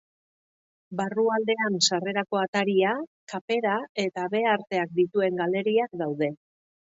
Barrualdean 1.01 1.75
sarrerako 1.87 2.39
ataria, 2.43 2.93
kapera 3.35 3.75
eta 4.05 4.25
habearteak 4.31 4.97
dituen 5.03 5.39
galeriak 5.43 5.97
daude. 6.03 6.33